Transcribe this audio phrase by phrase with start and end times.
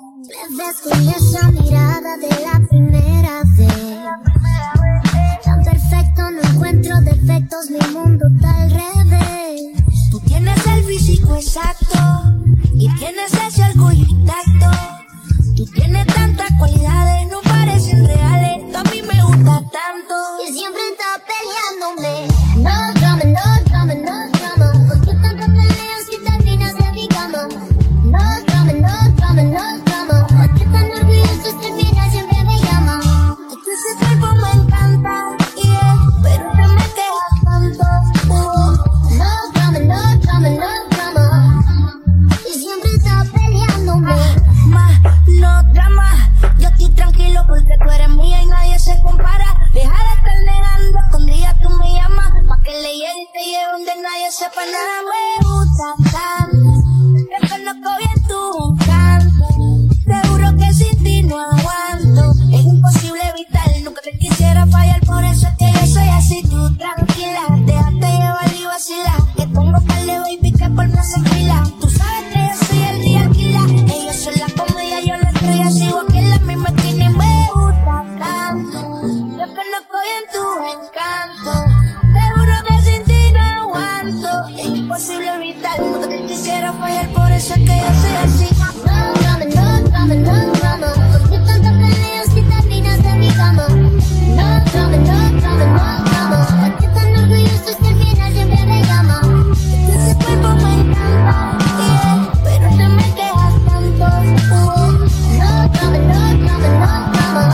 [0.00, 3.83] Me ves con esa mirada de la primera vez.
[54.34, 55.33] siya pa namin
[86.44, 88.48] quisiera fallar, por eso que yo soy así.
[88.84, 90.92] No, dame, no, no, drama.
[91.12, 91.70] Porque tanto
[92.42, 93.28] terminas de mi.
[93.28, 96.38] No, no, no, drama.
[96.60, 97.08] Porque tan
[97.80, 98.60] terminas siempre
[99.94, 100.72] este cuerpo me
[102.44, 104.08] pero no me tanto.
[105.40, 107.44] No, no, no, drama.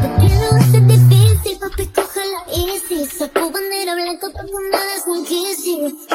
[0.00, 0.48] Porque lo
[0.88, 3.04] difícil, papi, coge la easy.
[3.04, 6.11] Saco bandera blanco, todo nada es.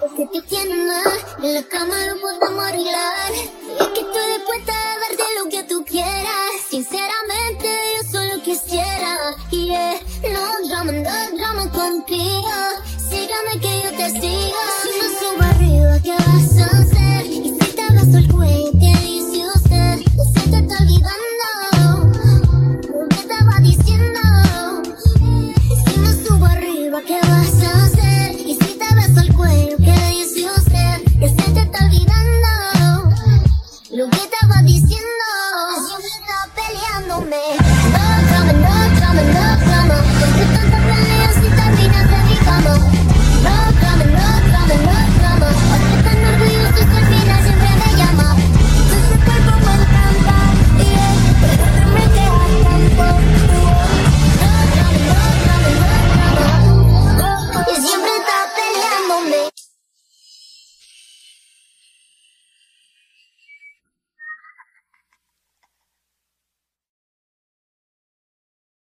[0.00, 1.06] Porque tú tienes más
[1.40, 2.49] en la cama lo podrás.
[37.20, 37.49] moment.